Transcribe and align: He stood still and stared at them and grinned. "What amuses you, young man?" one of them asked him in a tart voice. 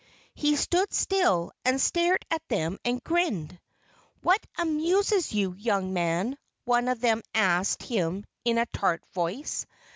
He 0.33 0.55
stood 0.55 0.91
still 0.91 1.51
and 1.63 1.79
stared 1.79 2.25
at 2.31 2.41
them 2.47 2.79
and 2.83 3.03
grinned. 3.03 3.59
"What 4.23 4.43
amuses 4.57 5.31
you, 5.31 5.53
young 5.53 5.93
man?" 5.93 6.39
one 6.65 6.87
of 6.87 7.01
them 7.01 7.21
asked 7.35 7.83
him 7.83 8.25
in 8.43 8.57
a 8.57 8.65
tart 8.65 9.03
voice. 9.13 9.67